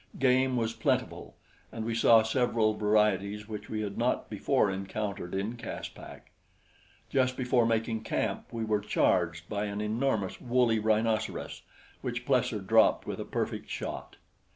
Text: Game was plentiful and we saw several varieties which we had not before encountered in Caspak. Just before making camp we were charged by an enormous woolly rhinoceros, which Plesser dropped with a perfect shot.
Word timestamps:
Game 0.17 0.57
was 0.57 0.73
plentiful 0.73 1.35
and 1.71 1.85
we 1.85 1.93
saw 1.93 2.23
several 2.23 2.73
varieties 2.73 3.47
which 3.47 3.69
we 3.69 3.81
had 3.81 3.99
not 3.99 4.31
before 4.31 4.71
encountered 4.71 5.35
in 5.35 5.55
Caspak. 5.57 6.31
Just 7.11 7.37
before 7.37 7.67
making 7.67 8.01
camp 8.01 8.47
we 8.51 8.63
were 8.65 8.81
charged 8.81 9.47
by 9.47 9.65
an 9.65 9.79
enormous 9.79 10.41
woolly 10.41 10.79
rhinoceros, 10.79 11.61
which 12.01 12.25
Plesser 12.25 12.61
dropped 12.61 13.05
with 13.05 13.19
a 13.19 13.25
perfect 13.25 13.69
shot. 13.69 14.15